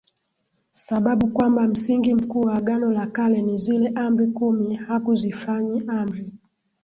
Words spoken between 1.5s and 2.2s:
Msingi